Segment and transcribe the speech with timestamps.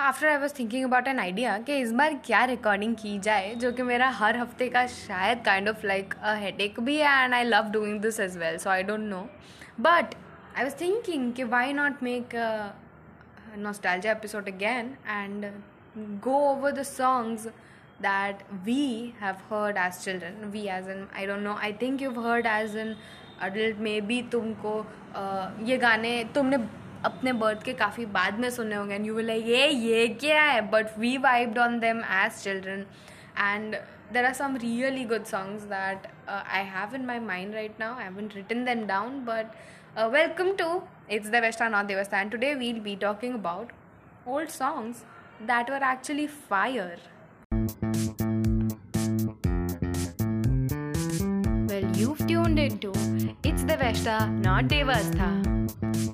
[0.00, 3.72] After I was thinking about an idea कि इस बार क्या रिकॉर्डिंग की जाए, जो
[3.72, 7.34] कि मेरा हर हफ़्ते का शायद kind of like a head एक भी है and
[7.34, 9.20] I love doing this as well so I don't know
[9.80, 10.14] but
[10.56, 12.34] I was thinking कि why not make
[13.58, 15.46] nostalgia episode again and
[16.24, 17.46] go over the songs
[18.02, 18.82] that we
[19.20, 22.76] have heard as children we as an I don't know I think you heard as
[22.76, 22.96] an
[23.40, 24.76] adult maybe तुमको
[25.66, 26.56] ये गाने तुमने
[27.04, 30.60] अपने birth के काफ़ी बाद में सुने होंगे एंड यू विल ये ये क्या है?
[30.70, 32.84] But we vibed on them as children
[33.38, 33.76] and
[34.12, 38.04] there are some really good songs that I have in my mind right now I
[38.04, 39.54] have written them down but
[40.12, 43.72] welcome to it's the best are not देवस्थ and today we'll be talking about
[44.28, 45.04] old songs
[45.42, 47.08] that were actually fire
[52.00, 52.90] You've tuned into
[53.44, 56.09] It's the Veshta, not Devastha.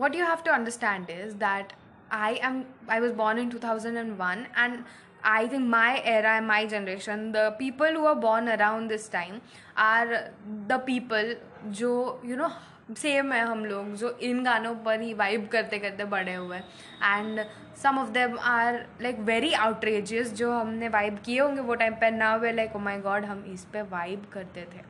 [0.00, 1.72] what you have to understand is that
[2.10, 4.84] i am i was born in 2001 and
[5.24, 9.40] i think my era and my generation the people who are born around this time
[9.76, 10.30] are
[10.68, 11.36] the people
[11.72, 11.92] जो
[12.24, 12.52] you know
[12.94, 17.40] same है हम लोग जो इन गानों पर ही vibe करते करते बड़े हुए and
[17.82, 22.10] some of them are like very outrageous जो हमने वाइब किए होंगे वो टाइम पर
[22.12, 24.82] now we like oh my god हम इस पे वाइब करते थे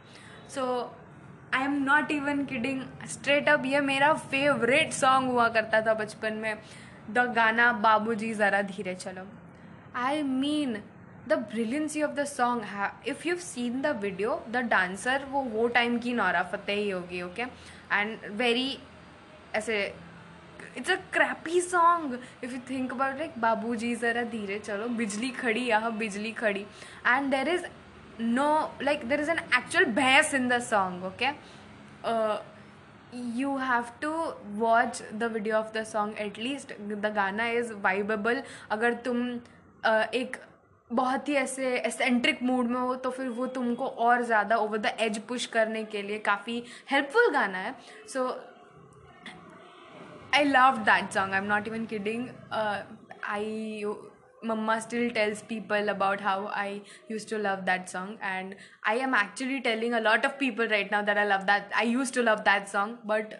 [0.55, 1.10] so so,
[1.54, 6.34] I am not even kidding straight up ये मेरा फेवरेट सॉन्ग हुआ करता था बचपन
[6.34, 6.58] में.
[7.10, 9.26] द गाना बाबू जी ज़रा धीरे चलो.
[9.96, 10.78] I mean
[11.28, 15.68] the brilliancy of the song है if you seen the video the dancer वो वो
[15.76, 18.78] टाइम की नौरा फतेह ही होगी ओके एंड वेरी
[19.56, 19.82] ऐसे
[20.78, 24.88] it's a crappy song if you think about like बाबू जी ज़रा धीरे चलो.
[24.98, 26.66] बिजली खड़ी, यहाँ बिजली खड़ी.
[27.08, 27.66] And there is
[28.22, 31.34] no like there is an actual bass in the song okay
[32.04, 32.40] uh,
[33.12, 34.12] you have to
[34.56, 39.28] watch the video of the song at least the गाना is vibeable अगर तुम
[39.84, 40.38] uh, एक
[40.90, 44.92] बहुत ही ऐसे एसेंट्रिक मूड में हो तो फिर वो तुमको और ज़्यादा ओवर द
[45.00, 47.76] एज पुश करने के लिए काफ़ी हेल्पफुल गाना है
[48.14, 48.28] so
[50.36, 52.28] I love that song I am not even kidding
[53.26, 53.84] I
[54.44, 59.14] Mama still tells people about how I used to love that song, and I am
[59.14, 61.72] actually telling a lot of people right now that I love that.
[61.76, 63.36] I used to love that song, but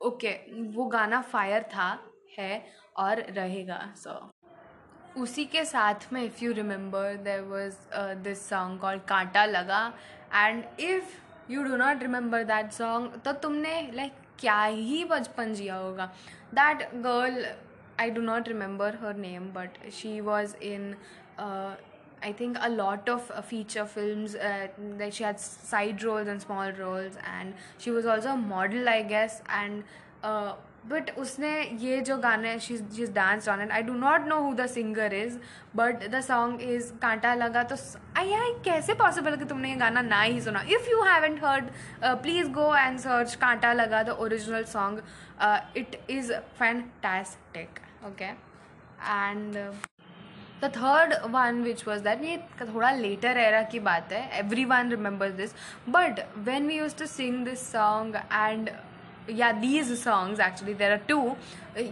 [0.00, 0.38] okay,
[0.74, 1.90] वो गाना fire था
[2.38, 2.64] है
[2.98, 5.22] और रहेगा सो so.
[5.22, 7.76] उसी के साथ में if you remember there was
[8.22, 9.86] this song call कांटा लगा
[10.34, 15.54] and if you do not remember that song तो तुमने लाइक like, क्या ही बचपन
[15.54, 16.10] जिया होगा
[16.54, 17.46] that girl
[17.99, 20.95] I do not remember her name, but she was in
[21.37, 21.75] uh,
[22.23, 24.35] I think a lot of uh, feature films.
[24.35, 24.67] Uh,
[24.99, 29.01] like she had side roles and small roles, and she was also a model, I
[29.03, 29.41] guess.
[29.49, 29.83] And
[30.23, 30.53] uh,
[30.89, 31.49] but उसने
[31.79, 35.13] ये जो गाने she जिस dance on and I do not know who the singer
[35.13, 35.37] is
[35.75, 37.75] but the song is Kanta Laga तो
[38.17, 41.43] आई आई कैसे possible है कि तुमने ये गाना ना ही सुना if you haven't
[41.43, 41.69] heard
[42.23, 45.01] please go and search Kanta Laga the original song
[45.77, 49.54] it is fantastic okay and
[50.60, 54.28] the third one which was that ये थोड़ा लेटर एरा की बात है.
[54.64, 55.54] Everyone remember this
[55.88, 58.70] but when we use to sing this song and
[59.30, 61.36] yeah these songs actually there are two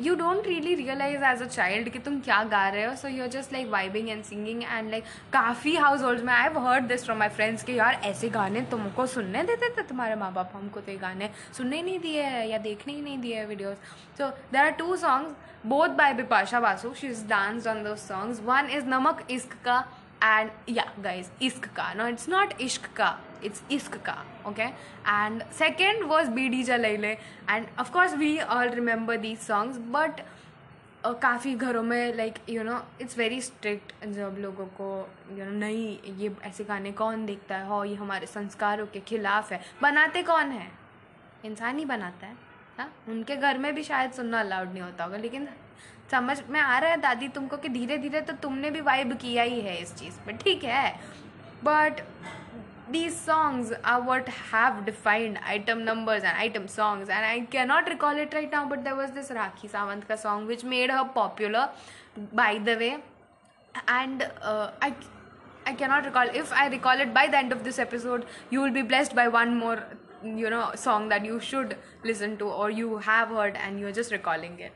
[0.03, 3.23] you don't really realize as a child कि तुम क्या गा रहे हो so you
[3.23, 6.85] are just like vibing and singing and like काफ़ी household में I have heard
[6.85, 10.53] this from my friends के यार, ऐसे गाने तुमको सुनने देते थे, तुम्हारे माँ बाप
[10.55, 13.47] हमको तो ये गाने सुनने ही नहीं दिए है या देखने ही नहीं दिए है
[13.47, 13.77] videos
[14.19, 18.41] so there are two songs both by Bipasha Basu she is dance on दो सॉन्ग्स
[18.45, 19.79] वन इज़ नमक इश्क का
[20.25, 25.43] एंड या गाइज़ इश्क Ka no it's not Ishq Ka it's इश्क का ओके एंड
[25.59, 27.13] सेकेंड वॉज़ बी डी जा ले
[27.51, 30.21] and of course we all remember these songs but
[31.07, 34.87] काफ़ी घरों में like you know it's very strict जब लोगों को
[35.33, 37.67] यू नो नहीं, ये ऐसे गाने कौन देखता है?
[37.67, 40.71] हो, ये हमारे संस्कारों के खिलाफ है। बनाते कौन है?
[41.45, 42.37] इंसान ही बनाता है।
[42.79, 45.49] है, उनके घर में भी शायद सुनना अलाउड नहीं होता होगा, लेकिन
[46.11, 49.43] समझ में आ रहा है दादी तुमको कि धीरे धीरे तो तुमने भी वाइब किया
[49.43, 50.91] ही है इस चीज़ पर ठीक है?
[51.65, 52.01] But
[52.91, 57.89] these songs are what have defined item numbers and item songs and I can not
[57.89, 61.03] recall it right now but there was this Rakhi Sawant का song which made a
[61.15, 61.69] popular
[62.35, 62.91] by the way
[63.91, 64.93] and I
[65.67, 68.73] I cannot recall if I recall it by the end of this episode you will
[68.73, 69.87] be blessed by one more
[70.25, 74.13] you know, song that you should listen to or you have heard and you're just
[74.13, 74.73] recalling it.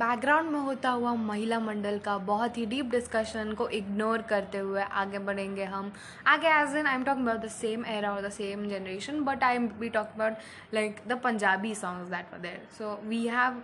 [0.00, 4.82] Background में होता हुआ महिला मंडल का बहुत ही deep discussion को ignore करते हुए
[4.82, 5.92] आगे बढ़ेंगे हम।
[6.26, 9.44] आगे as in I am talking about the same era और the same generation but
[9.44, 13.62] I am be talk about like the Punjabi songs that were there so we have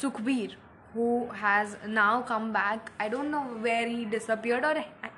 [0.00, 0.56] Sukhbir
[0.92, 2.90] who has now come back.
[2.98, 4.74] I don't know where he disappeared or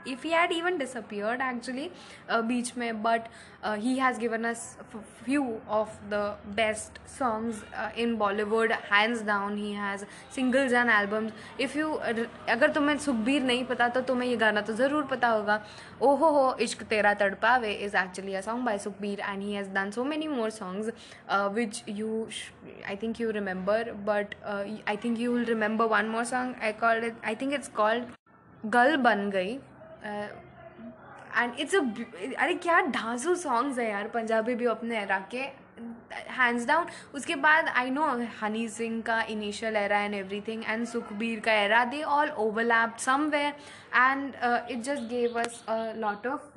[0.08, 1.90] if he had even disappeared actually
[2.30, 3.28] बीच में but
[3.66, 4.62] he has given us
[4.94, 6.14] few of the
[6.56, 7.62] best songs
[7.98, 10.04] in Bollywood hands down he has
[10.34, 14.72] singles and albums if you अगर तुम्हें सुखबीर नहीं पता तो तुम्हें ये गाना तो
[14.74, 15.60] ज़रूर पता होगा।
[16.02, 19.90] ओहो हो, इश्क तेरा तड़पावे is actually a song by Sukhbir and he has done
[19.90, 20.92] so many more songs
[21.54, 22.26] which you
[22.88, 24.34] I think you remember but
[24.88, 28.04] I think you will remember one more song I called I think it's called
[28.66, 29.58] girl बन गई
[30.04, 35.48] and it's अरे क्या ढांसू songs है यार, पंजाबी भी अपने era के
[36.30, 38.06] हैंड्स डाउन उसके बाद आई नो
[38.40, 43.54] हनी सिंह का initial era and everything and Sukhbir का era they all overlap somewhere
[43.96, 44.34] and
[44.70, 46.50] it just gave us a lot of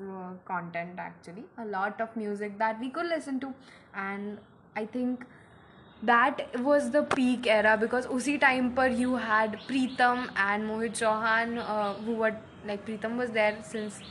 [0.47, 3.53] content actually a lot of music that we could listen to
[3.95, 4.37] and
[4.77, 5.23] I think
[6.03, 11.57] that was the peak era because उसी time पर you had Pritam and Mohit Chauhan
[12.07, 14.01] who what like Pritam was there since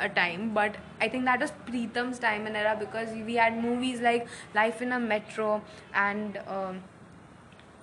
[0.00, 4.02] a time but I think that was Pritam's time an era because we had movies
[4.02, 5.54] like Life in a Metro
[5.96, 6.38] and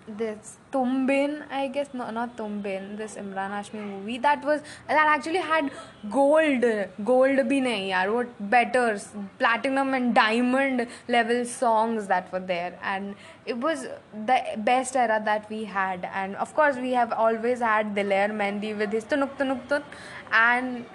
[0.07, 5.39] this Tumbin, I guess no, not Tumbin, this Imran Hashmi movie that was that actually
[5.39, 5.71] had
[6.11, 6.63] gold,
[7.03, 8.99] gold bhi nahi yaar, what better
[9.39, 13.15] platinum and diamond level songs that were there, and
[13.45, 13.87] it was
[14.27, 18.77] the best era that we had, and of course we have always had Dilayer Mehndi
[18.77, 19.83] with his tunuk tunuk tun,
[20.31, 20.85] and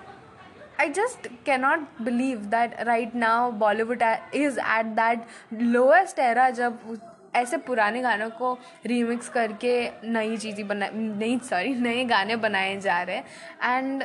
[0.79, 4.03] I just cannot believe that right now Bollywood
[4.33, 7.01] is at that lowest era जब
[7.35, 8.53] ऐसे पुराने गानों को
[8.87, 9.75] remix करके
[10.05, 14.05] नई चीज़ें बना, नई सॉरी नए गाने बनाए जा रहे हैं। And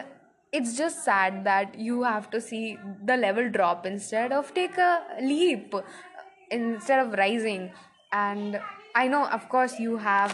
[0.53, 5.19] it's just sad that you have to see the level drop instead of take a
[5.21, 5.75] leap
[6.51, 7.67] instead of rising
[8.13, 8.57] and
[8.97, 10.29] I know of course you have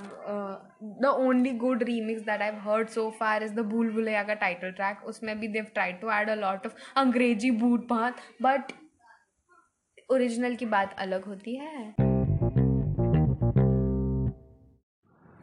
[1.01, 4.71] the only good remix that I heard so far is the Bhool Bhulaiyaa का title
[4.71, 8.71] track उसमें भी they've try to add a lot of अंग्रेज़ी बूट पाथ but
[10.09, 12.10] original की बात अलग होती है।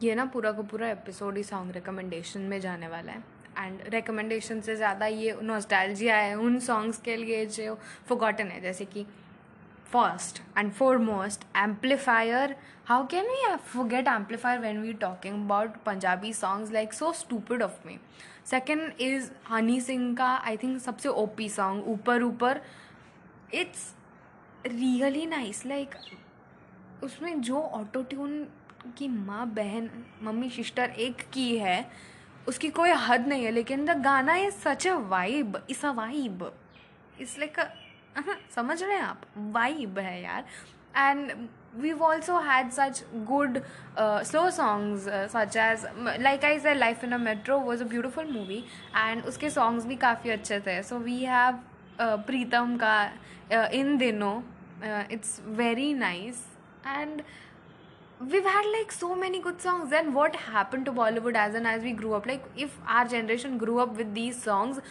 [0.03, 3.23] ये ना पूरा का पूरा एपिसोड ही सॉन्ग रिकमेंडेशन में जाने वाला है।
[3.57, 8.85] एंड रिकमेंडेशन से ज़्यादा ये नॉस्टैल्जिया है, उन सॉन्ग्स के लिए जो फोगॉटन है, जैसे
[8.85, 9.05] कि
[9.91, 12.55] first and foremost amplifier
[12.85, 17.87] how can we forget amplifier when we talking about Punjabi songs like so stupid of
[17.87, 17.97] me
[18.45, 22.61] second is Honey Singh का आई थिंक सबसे ओपी सॉन्ग ऊपर ऊपर।
[23.53, 23.93] इट्स
[24.67, 25.95] रियली नाइस लाइक
[27.03, 28.45] उसमें जो auto tune
[28.97, 29.89] कि माँ, बहन,
[30.23, 31.85] mummy, sister एक की है,
[32.47, 36.51] उसकी कोई हद नहीं है, लेकिन द गाना is such a vibe is a vibe
[37.21, 37.65] इसलिए
[38.55, 39.21] समझ रहे हैं आप?
[39.37, 40.45] वाइब है यार.
[40.97, 41.31] And
[41.75, 43.57] we also had such good
[43.99, 45.85] slow songs such as
[46.21, 48.63] like I say Life in a Metro was a beautiful movie
[48.95, 50.81] and उसके songs भी काफ़ी अच्छे थे.
[50.83, 51.59] सो वी हैव
[52.01, 53.11] प्रीतम का
[53.51, 54.41] uh, इन दिनों
[55.11, 56.45] it's very nice
[56.87, 57.21] and
[58.19, 59.89] we've had, like, so many good songs.
[59.89, 62.25] Then what happened to bollywood as and as we grew up?
[62.25, 64.81] Like, if our generation grew up with these songs,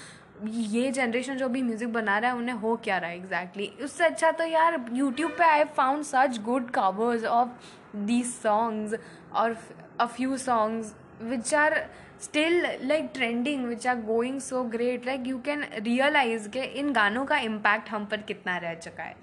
[0.47, 3.85] ये generation जो भी music बना रहा है, उन्हें हो क्या रहा है एग्जैक्टली exactly.
[3.85, 7.49] उससे अच्छा तो यार यूट्यूब पे I found such good covers of
[7.97, 8.95] these songs
[9.35, 9.57] और
[10.01, 11.75] a few songs which are
[12.23, 17.25] still like trending which are going so great like you can realize के इन गानों
[17.27, 19.17] का इम्पैक्ट हम पर कितना रह चुका है।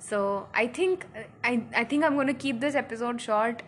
[0.00, 1.06] So I think
[1.44, 3.62] I, I think I'm going to keep this episode short.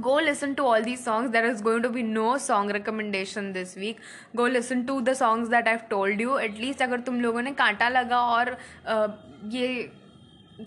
[0.00, 1.30] Go listen to all these songs.
[1.30, 4.00] There is going to be no song recommendation this week.
[4.34, 6.38] Go listen to the songs that I've told you.
[6.38, 8.56] At least अगर तुम लोगों ने कांटा लगा और
[8.88, 9.08] uh,
[9.54, 9.90] ये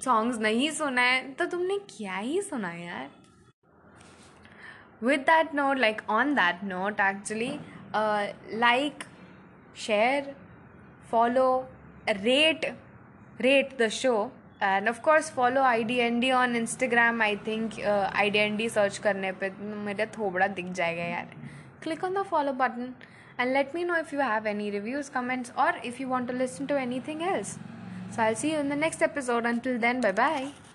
[0.03, 3.10] songs नहीं सुना है तो तुमने क्या ही सुना यार
[5.01, 7.60] with that note like on that note actually
[7.93, 9.05] uh, like
[9.74, 10.34] share
[11.12, 11.67] follow
[12.24, 12.65] rate
[13.39, 14.31] rate the show
[14.62, 18.57] And of course follow I D N D on Instagram I think I D N
[18.57, 21.35] D search करने पे मेरा थोड़ा दिख जाएगा यार
[21.83, 22.92] click on the follow button
[23.38, 26.35] and let me know if you have any reviews, comments, or if you want to
[26.35, 27.59] listen to anything else.
[28.11, 29.47] So I'll see you in the next episode.
[29.47, 30.52] Until then, bye bye.